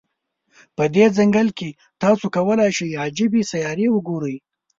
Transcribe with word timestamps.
په 0.75 0.83
دې 0.95 1.05
ځنګل 1.17 1.47
کې، 1.57 1.69
تاسو 2.03 2.25
کولای 2.35 2.71
شی 2.77 2.99
عجيبې 3.05 3.41
سیارې 3.51 3.87
وګوری. 3.91 4.35